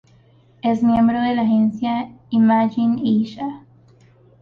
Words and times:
Es 0.63 0.81
miembro 0.81 1.21
de 1.21 1.35
la 1.35 1.43
agencia 1.43 2.09
"Imagine 2.31 3.03
Asia". 3.21 3.63